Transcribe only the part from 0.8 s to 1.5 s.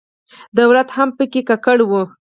هم په کې